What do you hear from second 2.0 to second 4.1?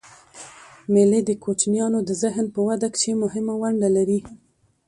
د ذهن په وده کښي مهمه ونډه